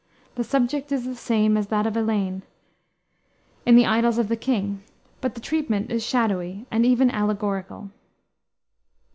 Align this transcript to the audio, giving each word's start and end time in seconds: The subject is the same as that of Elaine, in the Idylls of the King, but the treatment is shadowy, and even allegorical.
The 0.33 0.43
subject 0.43 0.91
is 0.91 1.05
the 1.05 1.13
same 1.13 1.55
as 1.55 1.67
that 1.67 1.85
of 1.85 1.95
Elaine, 1.95 2.41
in 3.67 3.75
the 3.75 3.85
Idylls 3.85 4.17
of 4.17 4.29
the 4.29 4.35
King, 4.35 4.81
but 5.21 5.35
the 5.35 5.39
treatment 5.39 5.91
is 5.91 6.03
shadowy, 6.03 6.65
and 6.71 6.87
even 6.87 7.11
allegorical. 7.11 7.91